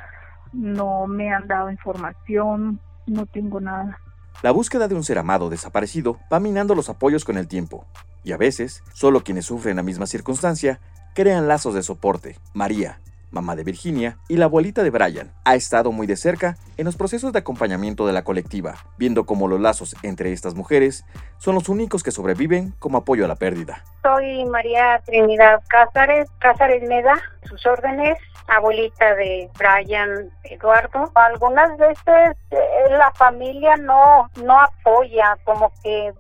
no 0.54 1.08
me 1.08 1.32
han 1.34 1.48
dado 1.48 1.70
información, 1.70 2.80
no 3.06 3.26
tengo 3.26 3.60
nada. 3.60 4.00
La 4.42 4.52
búsqueda 4.52 4.88
de 4.88 4.96
un 4.96 5.04
ser 5.04 5.20
amado 5.20 5.50
desaparecido 5.50 6.20
va 6.32 6.40
minando 6.40 6.76
los 6.76 6.90
apoyos 6.90 7.26
con 7.26 7.38
el 7.38 7.48
tiempo, 7.48 7.86
y 8.24 8.32
a 8.32 8.38
veces, 8.38 8.84
solo 8.94 9.24
quienes 9.24 9.46
sufren 9.46 9.78
la 9.78 9.84
misma 9.84 10.08
circunstancia 10.08 10.80
crean 11.14 11.48
lazos 11.48 11.74
de 11.74 11.84
soporte. 11.84 12.38
María, 12.54 13.00
mamá 13.32 13.56
de 13.56 13.64
Virginia, 13.64 14.18
y 14.28 14.38
la 14.38 14.46
abuelita 14.46 14.84
de 14.84 14.90
Brian, 14.90 15.32
ha 15.46 15.56
estado 15.56 15.92
muy 15.92 16.06
de 16.06 16.16
cerca 16.16 16.58
en 16.78 16.86
los 16.86 16.96
procesos 16.96 17.32
de 17.34 17.40
acompañamiento 17.40 18.06
de 18.06 18.14
la 18.14 18.24
colectiva, 18.24 18.76
viendo 18.98 19.26
cómo 19.26 19.48
los 19.48 19.60
lazos 19.60 19.96
entre 20.04 20.34
estas 20.34 20.56
mujeres 20.56 21.06
son 21.38 21.56
los 21.56 21.70
únicos 21.70 22.04
que 22.04 22.12
sobreviven 22.12 22.74
como 22.80 22.98
apoyo 23.00 23.26
a 23.26 23.28
la 23.28 23.36
pérdida. 23.36 23.84
Soy 24.04 24.46
María 24.46 25.02
Trinidad 25.06 25.62
Cázares, 25.68 26.30
Cázares 26.40 26.84
Meda, 26.88 27.22
sus 27.48 27.66
órdenes, 27.66 28.18
abuelita 28.48 29.16
de 29.16 29.50
Brian 29.58 30.30
Eduardo. 30.44 31.12
Algunas 31.16 31.78
veces 31.78 32.38
eh, 32.52 32.58
la 32.98 33.12
familia 33.12 33.76
no, 33.78 34.30
no 34.36 34.60
apoya, 34.60 35.38
como 35.44 35.72
que 35.84 36.14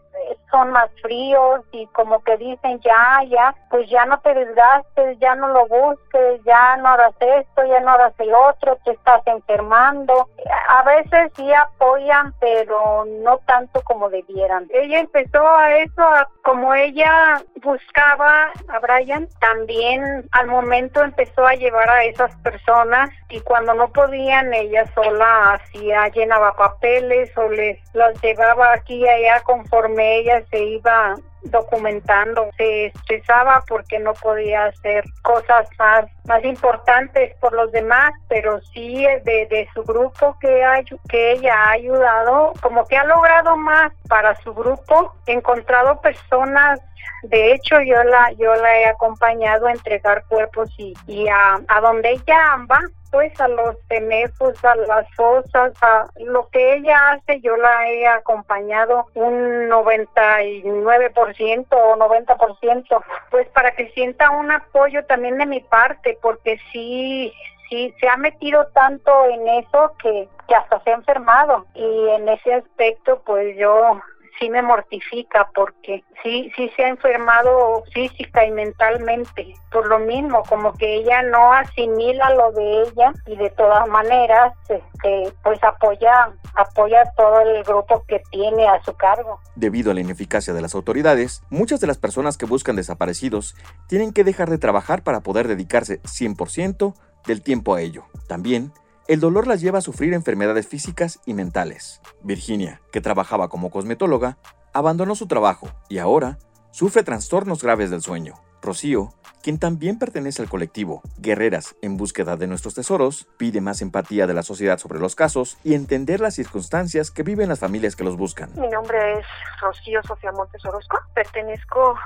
son 0.51 0.71
más 0.71 0.89
fríos 1.01 1.61
y 1.71 1.87
como 1.87 2.23
que 2.23 2.37
dicen 2.37 2.79
ya, 2.81 3.21
ya, 3.27 3.55
pues 3.69 3.89
ya 3.89 4.05
no 4.05 4.19
te 4.19 4.33
desgastes, 4.33 5.17
ya 5.19 5.35
no 5.35 5.47
lo 5.47 5.67
busques, 5.67 6.43
ya 6.45 6.77
no 6.77 6.89
hagas 6.89 7.15
esto, 7.19 7.63
ya 7.65 7.79
no 7.79 7.91
hagas 7.91 8.13
el 8.19 8.33
otro, 8.33 8.77
te 8.83 8.91
estás 8.91 9.21
enfermando. 9.25 10.29
A 10.67 10.83
veces 10.83 11.31
sí 11.35 11.51
apoyan, 11.53 12.33
pero 12.39 13.05
no 13.05 13.37
tanto 13.39 13.81
como 13.83 14.09
debieran. 14.09 14.67
Ella 14.73 14.99
empezó 14.99 15.47
a 15.47 15.75
eso, 15.77 16.03
como 16.43 16.73
ella 16.73 17.41
buscaba 17.63 18.51
a 18.67 18.79
Brian, 18.79 19.27
también 19.39 20.27
al 20.31 20.47
momento 20.47 21.01
empezó 21.01 21.45
a 21.45 21.53
llevar 21.53 21.89
a 21.89 22.03
esas 22.03 22.35
personas 22.37 23.09
y 23.29 23.39
cuando 23.41 23.73
no 23.73 23.89
podían, 23.89 24.53
ella 24.53 24.85
sola 24.93 25.53
hacía, 25.53 26.07
llenaba 26.09 26.53
papeles 26.53 27.35
o 27.37 27.47
les 27.49 27.79
los 27.93 28.21
llevaba 28.21 28.73
aquí 28.73 28.95
y 28.95 29.07
allá 29.07 29.41
conforme 29.43 30.19
se 30.49 30.59
iba 30.59 31.15
documentando. 31.43 32.49
Se 32.57 32.87
estresaba 32.87 33.63
porque 33.67 33.99
no 33.99 34.13
podía 34.13 34.65
hacer 34.65 35.03
cosas 35.23 35.67
más, 35.77 36.05
más 36.25 36.43
importantes 36.43 37.35
por 37.39 37.53
los 37.53 37.71
demás, 37.71 38.11
pero 38.27 38.59
sí 38.73 39.03
de, 39.23 39.47
de 39.47 39.67
su 39.73 39.83
grupo 39.83 40.37
que, 40.39 40.63
ha, 40.63 40.81
que 41.09 41.31
ella 41.33 41.55
ha 41.55 41.71
ayudado, 41.71 42.53
como 42.61 42.85
que 42.85 42.97
ha 42.97 43.03
logrado 43.05 43.57
más 43.57 43.91
para 44.07 44.35
su 44.41 44.53
grupo, 44.53 45.13
encontrado 45.25 45.99
personas 46.01 46.79
de 47.23 47.53
hecho, 47.53 47.79
yo 47.81 48.03
la 48.03 48.31
yo 48.31 48.55
la 48.55 48.79
he 48.79 48.85
acompañado 48.87 49.67
a 49.67 49.71
entregar 49.71 50.23
cuerpos 50.27 50.69
y, 50.77 50.93
y 51.05 51.27
a, 51.27 51.59
a 51.67 51.81
donde 51.81 52.11
ella 52.11 52.57
va, 52.69 52.81
pues 53.11 53.39
a 53.41 53.47
los 53.47 53.77
tenejos, 53.87 54.63
a 54.63 54.75
las 54.75 55.05
fosas, 55.15 55.73
a 55.81 56.07
lo 56.17 56.47
que 56.49 56.75
ella 56.75 56.97
hace, 57.11 57.41
yo 57.41 57.57
la 57.57 57.87
he 57.89 58.07
acompañado 58.07 59.07
un 59.13 59.69
99% 59.69 61.67
o 61.71 61.95
90%, 61.97 63.03
pues 63.29 63.47
para 63.49 63.71
que 63.71 63.89
sienta 63.91 64.31
un 64.31 64.51
apoyo 64.51 65.05
también 65.05 65.37
de 65.37 65.45
mi 65.45 65.59
parte, 65.59 66.17
porque 66.21 66.57
sí, 66.71 67.33
sí, 67.69 67.93
se 67.99 68.07
ha 68.07 68.17
metido 68.17 68.65
tanto 68.73 69.11
en 69.25 69.47
eso 69.47 69.93
que 70.01 70.29
hasta 70.55 70.81
se 70.83 70.91
ha 70.91 70.95
enfermado. 70.95 71.65
Y 71.73 72.09
en 72.09 72.29
ese 72.29 72.53
aspecto 72.53 73.21
pues 73.25 73.57
yo 73.57 73.99
sí 74.39 74.49
me 74.49 74.61
mortifica 74.61 75.49
porque 75.53 76.03
sí, 76.23 76.51
sí 76.55 76.71
se 76.75 76.83
ha 76.83 76.89
enfermado 76.89 77.83
física 77.93 78.45
y 78.45 78.51
mentalmente 78.51 79.53
por 79.71 79.87
lo 79.87 79.99
mismo, 79.99 80.43
como 80.49 80.73
que 80.73 80.95
ella 80.95 81.23
no 81.23 81.53
asimila 81.53 82.29
lo 82.35 82.51
de 82.51 82.83
ella 82.83 83.13
y 83.25 83.37
de 83.37 83.49
todas 83.51 83.87
maneras 83.87 84.53
este, 84.67 85.33
pues 85.43 85.63
apoya, 85.63 86.33
apoya 86.55 87.09
todo 87.15 87.39
el 87.39 87.63
grupo 87.63 88.03
que 88.07 88.21
tiene 88.31 88.67
a 88.67 88.83
su 88.83 88.93
cargo. 88.93 89.39
Debido 89.55 89.91
a 89.91 89.93
la 89.93 90.01
ineficacia 90.01 90.53
de 90.53 90.61
las 90.61 90.75
autoridades, 90.75 91.43
muchas 91.49 91.79
de 91.79 91.87
las 91.87 91.97
personas 91.97 92.37
que 92.37 92.45
buscan 92.45 92.75
desaparecidos 92.75 93.55
tienen 93.87 94.11
que 94.11 94.23
dejar 94.23 94.49
de 94.49 94.57
trabajar 94.57 95.03
para 95.03 95.21
poder 95.21 95.47
dedicarse 95.47 96.01
100% 96.01 96.93
del 97.25 97.41
tiempo 97.41 97.75
a 97.75 97.81
ello. 97.81 98.03
También 98.27 98.73
el 99.11 99.19
dolor 99.19 99.45
las 99.45 99.59
lleva 99.59 99.79
a 99.79 99.81
sufrir 99.81 100.13
enfermedades 100.13 100.65
físicas 100.65 101.19
y 101.25 101.33
mentales. 101.33 101.99
Virginia, 102.23 102.81
que 102.93 103.01
trabajaba 103.01 103.49
como 103.49 103.69
cosmetóloga, 103.69 104.37
abandonó 104.71 105.15
su 105.15 105.27
trabajo 105.27 105.67
y 105.89 105.97
ahora 105.97 106.39
sufre 106.71 107.03
trastornos 107.03 107.61
graves 107.61 107.89
del 107.89 108.01
sueño. 108.01 108.35
Rocío 108.61 109.13
quien 109.41 109.59
también 109.59 109.99
pertenece 109.99 110.41
al 110.41 110.49
colectivo 110.49 111.01
Guerreras 111.17 111.75
en 111.81 111.97
búsqueda 111.97 112.37
de 112.37 112.47
nuestros 112.47 112.75
tesoros, 112.75 113.27
pide 113.37 113.61
más 113.61 113.81
empatía 113.81 114.27
de 114.27 114.33
la 114.33 114.43
sociedad 114.43 114.77
sobre 114.77 114.99
los 114.99 115.15
casos 115.15 115.57
y 115.63 115.73
entender 115.73 116.19
las 116.19 116.35
circunstancias 116.35 117.11
que 117.11 117.23
viven 117.23 117.49
las 117.49 117.59
familias 117.59 117.95
que 117.95 118.03
los 118.03 118.17
buscan. 118.17 118.49
Mi 118.55 118.67
nombre 118.67 119.19
es 119.19 119.25
Rocío 119.61 120.01
Sofía 120.03 120.31
Montes 120.31 120.63
Orozco, 120.65 120.99
pertenezco 121.13 121.97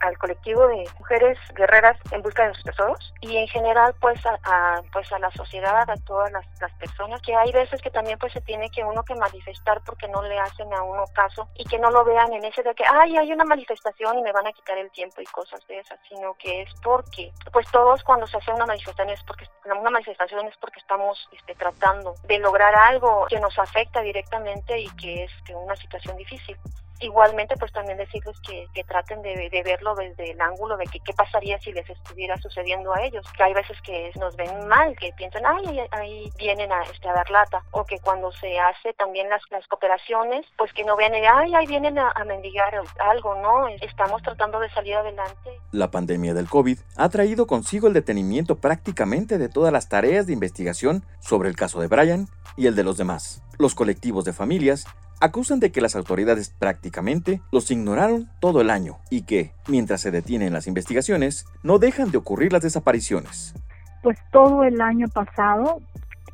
al, 0.00 0.18
colectivo 0.18 0.66
de 0.68 0.84
mujeres 0.98 1.38
guerreras 1.54 1.96
en 2.10 2.22
busca 2.22 2.42
de 2.42 2.48
nuestros 2.48 2.76
tesoros 2.76 3.14
y 3.20 3.36
en 3.36 3.48
general 3.48 3.94
pues 4.00 4.20
a, 4.26 4.82
pues 4.92 5.10
a 5.12 5.18
la 5.18 5.30
sociedad, 5.32 5.88
a 5.88 5.96
todas 6.06 6.30
las, 6.32 6.44
las, 6.60 6.72
personas, 6.74 7.20
que 7.22 7.34
hay 7.34 7.52
veces 7.52 7.80
que 7.82 7.90
también 7.90 8.18
pues 8.18 8.32
se 8.32 8.40
tiene 8.40 8.70
que 8.70 8.84
uno 8.84 9.02
que 9.04 9.14
manifestar 9.14 9.80
porque 9.84 10.08
no 10.08 10.22
le 10.22 10.38
hacen 10.38 10.72
a 10.72 10.82
uno 10.82 11.04
caso 11.14 11.48
y 11.56 11.64
que 11.64 11.78
no 11.78 11.90
lo 11.90 12.04
vean 12.04 12.32
en 12.32 12.44
ese 12.44 12.62
de 12.62 12.74
que, 12.74 12.84
ay, 12.84 13.16
hay 13.16 13.32
una 13.32 13.44
manifestación 13.44 14.18
y 14.18 14.22
me 14.22 14.32
van 14.32 14.46
a 14.46 14.52
quitar 14.52 14.78
el 14.78 14.90
tiempo 14.90 15.20
y 15.20 15.24
cosas 15.26 15.60
de 15.68 15.78
esas, 15.78 15.98
sino 16.08 16.34
que 16.34 16.51
es 16.60 16.68
porque, 16.82 17.32
pues 17.52 17.66
todos 17.70 18.02
cuando 18.04 18.26
se 18.26 18.36
hace 18.36 18.52
una 18.52 18.66
manifestación 18.66 19.10
es 19.10 19.22
porque 19.24 19.48
una 19.64 19.90
manifestación 19.90 20.46
es 20.46 20.56
porque 20.58 20.80
estamos 20.80 21.28
este, 21.32 21.54
tratando 21.54 22.14
de 22.24 22.38
lograr 22.38 22.74
algo 22.74 23.26
que 23.28 23.40
nos 23.40 23.58
afecta 23.58 24.02
directamente 24.02 24.78
y 24.78 24.88
que 24.96 25.24
es 25.24 25.32
una 25.54 25.76
situación 25.76 26.16
difícil 26.16 26.56
igualmente 27.02 27.54
pues 27.56 27.72
también 27.72 27.98
decirles 27.98 28.36
que, 28.46 28.66
que 28.74 28.84
traten 28.84 29.22
de, 29.22 29.48
de, 29.50 29.62
verlo 29.62 29.94
desde 29.94 30.30
el 30.30 30.40
ángulo 30.40 30.76
de 30.76 30.84
que 30.86 31.00
qué 31.00 31.12
pasaría 31.12 31.58
si 31.58 31.72
les 31.72 31.88
estuviera 31.88 32.36
sucediendo 32.38 32.94
a 32.94 33.02
ellos, 33.02 33.24
que 33.36 33.42
hay 33.42 33.54
veces 33.54 33.76
que 33.82 34.10
nos 34.18 34.36
ven 34.36 34.66
mal, 34.68 34.96
que 34.96 35.12
piensan, 35.16 35.42
ay, 35.46 35.80
ahí, 35.90 36.32
vienen 36.38 36.72
a, 36.72 36.82
este, 36.82 37.08
a 37.08 37.12
dar 37.12 37.30
lata, 37.30 37.62
o 37.70 37.84
que 37.84 37.98
cuando 37.98 38.32
se 38.32 38.58
hace 38.58 38.92
también 38.94 39.28
las, 39.28 39.42
las 39.50 39.66
cooperaciones, 39.66 40.46
pues 40.56 40.72
que 40.72 40.84
no 40.84 40.96
vean, 40.96 41.12
ay, 41.14 41.54
ahí 41.54 41.66
vienen 41.66 41.98
a, 41.98 42.10
a 42.10 42.24
mendigar 42.24 42.74
algo, 42.98 43.34
¿no? 43.36 43.68
Estamos 43.68 44.22
tratando 44.22 44.60
de 44.60 44.70
salir 44.70 44.94
adelante. 44.94 45.60
La 45.70 45.90
pandemia 45.90 46.34
del 46.34 46.48
COVID 46.48 46.78
ha 46.96 47.08
traído 47.08 47.46
consigo 47.46 47.88
el 47.88 47.94
detenimiento 47.94 48.56
prácticamente 48.56 49.38
de 49.38 49.48
todas 49.48 49.72
las 49.72 49.88
tareas 49.88 50.26
de 50.26 50.32
investigación 50.32 51.04
sobre 51.20 51.48
el 51.48 51.56
caso 51.56 51.80
de 51.80 51.88
Brian 51.88 52.28
y 52.56 52.66
el 52.66 52.74
de 52.74 52.84
los 52.84 52.96
demás. 52.96 53.42
Los 53.58 53.74
colectivos 53.74 54.24
de 54.24 54.32
familias 54.32 54.86
acusan 55.22 55.60
de 55.60 55.70
que 55.70 55.80
las 55.80 55.94
autoridades 55.94 56.50
prácticamente 56.50 57.40
los 57.52 57.70
ignoraron 57.70 58.28
todo 58.40 58.60
el 58.60 58.70
año 58.70 58.98
y 59.08 59.22
que, 59.22 59.52
mientras 59.68 60.00
se 60.00 60.10
detienen 60.10 60.52
las 60.52 60.66
investigaciones, 60.66 61.46
no 61.62 61.78
dejan 61.78 62.10
de 62.10 62.18
ocurrir 62.18 62.52
las 62.52 62.62
desapariciones. 62.62 63.54
Pues 64.02 64.18
todo 64.32 64.64
el 64.64 64.80
año 64.80 65.06
pasado 65.08 65.80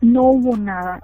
no 0.00 0.22
hubo 0.22 0.56
nada 0.56 1.02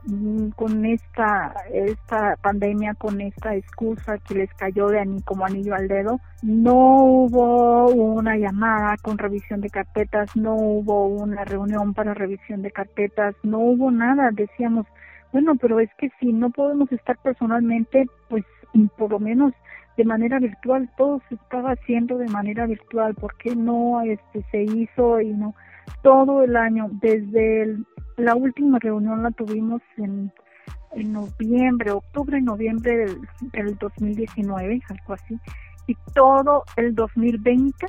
con 0.57 0.87
esta 0.87 1.53
esta 1.73 2.37
pandemia 2.37 2.95
con 2.95 3.21
esta 3.21 3.55
excusa 3.57 4.19
que 4.19 4.35
les 4.35 4.55
cayó 4.55 4.89
de 4.89 5.01
ani 5.01 5.21
como 5.23 5.45
anillo 5.45 5.75
al 5.75 5.89
dedo 5.89 6.21
no 6.43 7.03
hubo 7.03 7.89
una 7.89 8.37
llamada 8.37 8.97
con 9.03 9.19
revisión 9.19 9.61
de 9.61 9.71
carpetas 9.71 10.37
no 10.37 10.55
hubo 10.55 11.09
una 11.09 11.45
reunión 11.45 11.93
para 11.93 12.15
revisión 12.15 12.63
de 12.63 12.71
carpetas 12.71 13.35
no 13.43 13.59
hubo 13.59 13.91
nada 13.91 14.31
decíamos 14.31 14.87
bueno, 15.35 15.57
pero 15.57 15.81
es 15.81 15.91
que 15.99 16.13
si 16.21 16.33
no 16.33 16.51
podemos 16.51 16.93
estar 16.93 17.19
personalmente, 17.19 18.07
pues 18.29 18.45
por 18.97 19.11
lo 19.11 19.19
menos 19.19 19.53
de 19.97 20.05
manera 20.05 20.39
virtual, 20.39 20.89
todo 20.97 21.21
se 21.29 21.35
estaba 21.35 21.73
haciendo 21.73 22.19
de 22.19 22.29
manera 22.29 22.67
virtual, 22.67 23.17
¿por 23.17 23.37
qué 23.39 23.57
no 23.57 24.01
este, 24.03 24.45
se 24.53 24.63
hizo 24.63 25.21
y 25.21 25.31
no? 25.31 25.57
Todo 26.03 26.45
el 26.45 26.55
año, 26.55 26.89
desde 27.03 27.77
la 28.17 28.37
última 28.37 28.79
reunión 28.79 29.25
la 29.25 29.33
tuvimos 29.33 29.83
en, 29.97 30.33
en 30.93 31.13
noviembre, 31.13 31.91
octubre, 31.91 32.41
noviembre 32.41 32.97
del, 32.97 33.19
del 33.51 33.77
2019, 33.77 34.83
algo 34.89 35.15
así, 35.15 35.37
y 35.89 35.97
todo 36.15 36.63
el 36.77 36.95
2020 36.95 37.87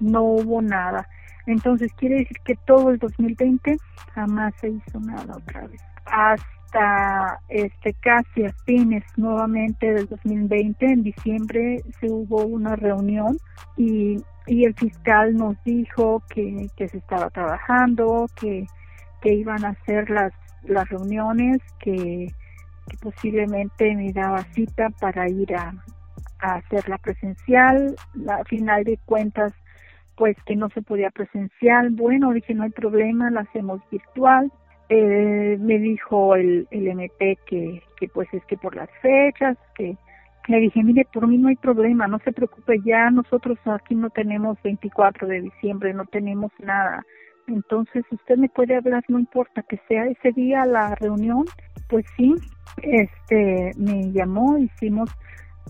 no 0.00 0.22
hubo 0.22 0.62
nada. 0.62 1.06
Entonces 1.46 1.92
quiere 1.98 2.20
decir 2.20 2.38
que 2.42 2.56
todo 2.64 2.88
el 2.88 2.98
2020 2.98 3.76
jamás 4.14 4.54
se 4.62 4.70
hizo 4.70 4.98
nada 5.00 5.36
otra 5.36 5.66
vez. 5.66 5.93
Hasta 6.06 7.40
este 7.48 7.94
casi 7.94 8.44
a 8.44 8.52
fines 8.64 9.04
nuevamente 9.16 9.92
del 9.94 10.06
2020 10.06 10.86
en 10.86 11.02
diciembre 11.02 11.82
se 12.00 12.10
hubo 12.10 12.44
una 12.44 12.74
reunión 12.76 13.38
y, 13.76 14.22
y 14.46 14.64
el 14.64 14.74
fiscal 14.74 15.36
nos 15.36 15.62
dijo 15.64 16.22
que, 16.28 16.68
que 16.76 16.88
se 16.88 16.98
estaba 16.98 17.30
trabajando 17.30 18.26
que, 18.40 18.66
que 19.22 19.34
iban 19.34 19.64
a 19.64 19.70
hacer 19.70 20.10
las 20.10 20.32
las 20.66 20.88
reuniones 20.88 21.60
que, 21.78 22.32
que 22.88 22.96
posiblemente 23.00 23.94
me 23.94 24.12
daba 24.12 24.42
cita 24.54 24.90
para 25.00 25.28
ir 25.28 25.54
a, 25.54 25.74
a 26.40 26.54
hacerla 26.56 26.98
presencial. 26.98 27.96
A 28.28 28.44
final 28.44 28.84
de 28.84 28.98
cuentas 29.04 29.52
pues 30.16 30.36
que 30.46 30.56
no 30.56 30.68
se 30.70 30.82
podía 30.82 31.10
presencial. 31.10 31.90
Bueno 31.90 32.32
dije 32.32 32.54
no 32.54 32.64
hay 32.64 32.70
problema 32.70 33.30
la 33.30 33.40
hacemos 33.40 33.80
virtual 33.90 34.50
eh, 34.88 35.56
me 35.60 35.78
dijo 35.78 36.36
el, 36.36 36.66
el 36.70 37.10
que, 37.46 37.82
que 37.96 38.08
pues 38.08 38.28
es 38.32 38.44
que 38.46 38.56
por 38.56 38.76
las 38.76 38.90
fechas, 39.00 39.56
que 39.74 39.96
le 40.48 40.60
dije, 40.60 40.82
mire, 40.82 41.06
por 41.12 41.26
mí 41.26 41.38
no 41.38 41.48
hay 41.48 41.56
problema, 41.56 42.06
no 42.06 42.18
se 42.18 42.32
preocupe, 42.32 42.78
ya 42.84 43.10
nosotros 43.10 43.58
aquí 43.64 43.94
no 43.94 44.10
tenemos 44.10 44.58
24 44.62 45.26
de 45.26 45.40
diciembre, 45.40 45.94
no 45.94 46.04
tenemos 46.04 46.52
nada. 46.58 47.04
Entonces, 47.46 48.04
usted 48.10 48.36
me 48.36 48.48
puede 48.48 48.76
hablar, 48.76 49.04
no 49.08 49.18
importa 49.18 49.62
que 49.62 49.78
sea 49.88 50.06
ese 50.06 50.32
día 50.32 50.64
la 50.66 50.94
reunión, 50.94 51.44
pues 51.88 52.04
sí, 52.16 52.34
este, 52.82 53.72
me 53.76 54.12
llamó, 54.12 54.58
hicimos 54.58 55.10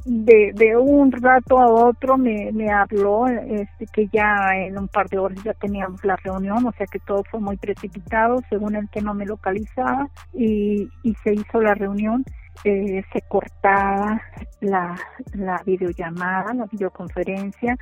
de, 0.05 0.53
de 0.55 0.77
un 0.77 1.13
rato 1.13 1.59
a 1.59 1.67
otro 1.67 2.19
me, 2.19 2.53
me 2.53 2.71
habló 2.71 3.27
este, 3.27 3.87
que 3.93 4.09
ya 4.09 4.51
en 4.55 4.79
un 4.79 4.89
par 4.89 5.09
de 5.09 5.19
horas 5.19 5.43
ya 5.43 5.55
teníamos 5.55 6.05
la 6.05 6.17
reunión, 6.17 6.67
o 6.67 6.73
sea 6.73 6.87
que 6.87 6.99
todo 7.01 7.23
fue 7.31 7.41
muy 7.41 7.57
precipitado 7.57 8.41
según 8.51 8.77
el 8.77 8.89
que 8.91 9.01
no 9.01 9.15
me 9.15 9.27
localizaba 9.27 10.09
y, 10.33 10.89
y 11.03 11.15
se 11.23 11.35
hizo 11.35 11.61
la 11.61 11.75
reunión. 11.75 12.25
Eh, 12.63 13.03
se 13.13 13.21
cortaba 13.23 14.23
la, 14.61 14.97
la 15.33 15.61
videollamada, 15.67 16.55
la 16.55 16.67
videoconferencia, 16.67 17.77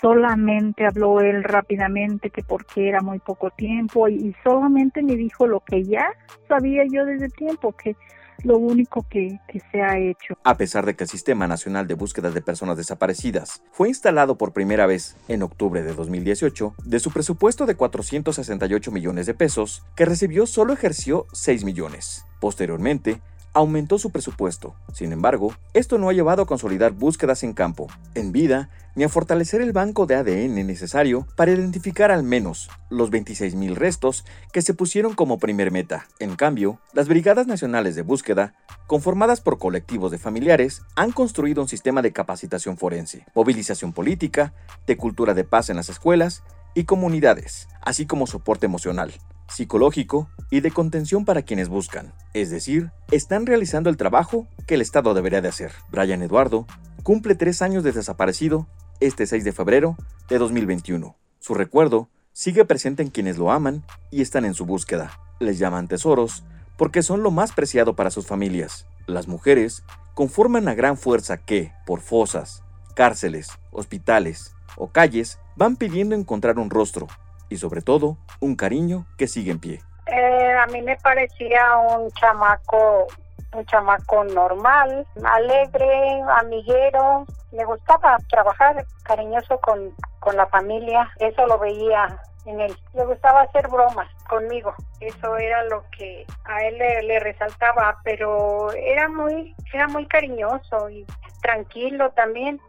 solamente 0.00 0.84
habló 0.84 1.20
él 1.20 1.44
rápidamente 1.44 2.30
que 2.30 2.42
porque 2.42 2.88
era 2.88 3.00
muy 3.00 3.20
poco 3.20 3.50
tiempo 3.50 4.08
y, 4.08 4.14
y 4.14 4.34
solamente 4.42 5.00
me 5.02 5.14
dijo 5.14 5.46
lo 5.46 5.60
que 5.60 5.84
ya 5.84 6.10
sabía 6.48 6.82
yo 6.90 7.04
desde 7.04 7.28
tiempo, 7.28 7.72
que 7.72 7.94
lo 8.42 8.58
único 8.58 9.06
que, 9.08 9.38
se 9.72 9.82
ha 9.82 9.98
hecho. 9.98 10.38
A 10.44 10.56
pesar 10.56 10.86
de 10.86 10.94
que 10.94 11.04
el 11.04 11.10
Sistema 11.10 11.46
Nacional 11.46 11.86
de 11.86 11.94
Búsqueda 11.94 12.30
de 12.30 12.42
Personas 12.42 12.76
Desaparecidas 12.76 13.62
fue 13.72 13.88
instalado 13.88 14.36
por 14.36 14.52
primera 14.52 14.86
vez 14.86 15.16
en 15.28 15.42
octubre 15.42 15.82
de 15.82 15.94
2018, 15.94 16.74
de 16.84 17.00
su 17.00 17.10
presupuesto 17.10 17.66
de 17.66 17.74
468 17.74 18.90
millones 18.92 19.26
de 19.26 19.34
pesos, 19.34 19.84
que 19.96 20.04
recibió 20.04 20.46
solo 20.46 20.72
ejerció 20.72 21.26
6 21.32 21.64
millones. 21.64 22.24
Posteriormente, 22.40 23.20
aumentó 23.56 23.98
su 23.98 24.10
presupuesto. 24.10 24.74
Sin 24.92 25.12
embargo, 25.12 25.54
esto 25.72 25.96
no 25.96 26.10
ha 26.10 26.12
llevado 26.12 26.42
a 26.42 26.46
consolidar 26.46 26.92
búsquedas 26.92 27.42
en 27.42 27.54
campo, 27.54 27.86
en 28.14 28.30
vida, 28.30 28.68
ni 28.94 29.02
a 29.02 29.08
fortalecer 29.08 29.62
el 29.62 29.72
banco 29.72 30.04
de 30.04 30.14
ADN 30.14 30.66
necesario 30.66 31.26
para 31.36 31.52
identificar 31.52 32.10
al 32.10 32.22
menos 32.22 32.68
los 32.90 33.10
26.000 33.10 33.74
restos 33.74 34.26
que 34.52 34.60
se 34.60 34.74
pusieron 34.74 35.14
como 35.14 35.38
primer 35.38 35.70
meta. 35.70 36.06
En 36.18 36.36
cambio, 36.36 36.80
las 36.92 37.08
Brigadas 37.08 37.46
Nacionales 37.46 37.96
de 37.96 38.02
Búsqueda, 38.02 38.54
conformadas 38.86 39.40
por 39.40 39.58
colectivos 39.58 40.10
de 40.10 40.18
familiares, 40.18 40.82
han 40.94 41.12
construido 41.12 41.62
un 41.62 41.68
sistema 41.68 42.02
de 42.02 42.12
capacitación 42.12 42.76
forense, 42.76 43.24
movilización 43.34 43.94
política, 43.94 44.52
de 44.86 44.98
cultura 44.98 45.32
de 45.32 45.44
paz 45.44 45.70
en 45.70 45.76
las 45.76 45.88
escuelas 45.88 46.42
y 46.74 46.84
comunidades, 46.84 47.68
así 47.80 48.04
como 48.04 48.26
soporte 48.26 48.66
emocional, 48.66 49.14
psicológico 49.48 50.28
y 50.50 50.60
de 50.60 50.70
contención 50.70 51.24
para 51.24 51.42
quienes 51.42 51.68
buscan. 51.68 52.12
Es 52.34 52.50
decir, 52.50 52.90
están 53.10 53.46
realizando 53.46 53.90
el 53.90 53.96
trabajo 53.96 54.46
que 54.66 54.74
el 54.74 54.80
Estado 54.80 55.14
debería 55.14 55.40
de 55.40 55.48
hacer. 55.48 55.72
Brian 55.90 56.22
Eduardo 56.22 56.66
cumple 57.02 57.34
tres 57.34 57.62
años 57.62 57.84
de 57.84 57.92
desaparecido 57.92 58.66
este 59.00 59.26
6 59.26 59.44
de 59.44 59.52
febrero 59.52 59.96
de 60.28 60.38
2021. 60.38 61.16
Su 61.38 61.54
recuerdo 61.54 62.08
sigue 62.32 62.64
presente 62.64 63.02
en 63.02 63.10
quienes 63.10 63.38
lo 63.38 63.50
aman 63.50 63.84
y 64.10 64.22
están 64.22 64.44
en 64.44 64.54
su 64.54 64.66
búsqueda. 64.66 65.18
Les 65.38 65.58
llaman 65.58 65.88
tesoros 65.88 66.44
porque 66.76 67.02
son 67.02 67.22
lo 67.22 67.30
más 67.30 67.52
preciado 67.52 67.96
para 67.96 68.10
sus 68.10 68.26
familias. 68.26 68.86
Las 69.06 69.28
mujeres 69.28 69.82
conforman 70.14 70.64
la 70.64 70.74
gran 70.74 70.96
fuerza 70.96 71.38
que, 71.38 71.72
por 71.86 72.00
fosas, 72.00 72.62
cárceles, 72.94 73.48
hospitales 73.70 74.54
o 74.76 74.88
calles, 74.88 75.38
van 75.56 75.76
pidiendo 75.76 76.14
encontrar 76.14 76.58
un 76.58 76.70
rostro, 76.70 77.06
y 77.48 77.56
sobre 77.56 77.82
todo 77.82 78.16
un 78.40 78.56
cariño 78.56 79.06
que 79.16 79.26
sigue 79.26 79.50
en 79.50 79.60
pie. 79.60 79.82
Eh, 80.06 80.52
a 80.56 80.66
mí 80.66 80.82
me 80.82 80.96
parecía 80.96 81.76
un 81.78 82.10
chamaco, 82.12 83.06
un 83.52 83.66
chamaco 83.66 84.24
normal, 84.24 85.06
alegre, 85.24 86.22
amiguero, 86.38 87.26
me 87.52 87.64
gustaba 87.64 88.16
trabajar 88.28 88.84
cariñoso 89.02 89.58
con, 89.60 89.94
con 90.20 90.36
la 90.36 90.46
familia, 90.46 91.10
eso 91.18 91.46
lo 91.46 91.58
veía 91.58 92.20
en 92.44 92.60
él. 92.60 92.76
Le 92.94 93.04
gustaba 93.04 93.42
hacer 93.42 93.68
bromas 93.68 94.08
conmigo, 94.28 94.74
eso 95.00 95.36
era 95.36 95.64
lo 95.64 95.84
que 95.90 96.26
a 96.44 96.62
él 96.64 96.78
le, 96.78 97.02
le, 97.02 97.20
resaltaba, 97.20 97.98
pero 98.04 98.72
era 98.72 99.08
muy, 99.08 99.54
era 99.72 99.88
muy 99.88 100.06
cariñoso 100.06 100.88
y 100.90 101.04
tranquilo 101.42 102.10
también. 102.10 102.60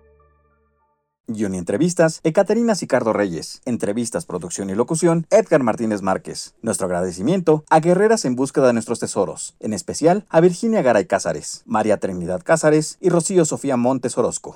Guión 1.29 1.55
y 1.55 1.57
entrevistas, 1.57 2.22
Ekaterina 2.24 2.74
Sicardo 2.74 3.12
Reyes. 3.12 3.62
Entrevistas, 3.65 4.25
producción 4.25 4.69
y 4.69 4.75
locución, 4.75 5.27
Edgar 5.29 5.62
Martínez 5.62 6.01
Márquez. 6.01 6.55
Nuestro 6.62 6.86
agradecimiento 6.86 7.65
a 7.69 7.81
Guerreras 7.81 8.24
en 8.24 8.38
búsqueda 8.38 8.67
de 8.67 8.74
nuestros 8.74 9.01
tesoros, 9.01 9.57
en 9.60 9.74
especial 9.74 10.25
a 10.29 10.39
Virginia 10.39 10.81
Garay 10.81 11.05
Cázares, 11.05 11.63
María 11.65 11.98
Trinidad 11.98 12.43
Cázares 12.46 12.98
y 13.01 13.10
Rocío 13.10 13.43
Sofía 13.43 13.75
Montes 13.75 14.17
Orozco. 14.17 14.55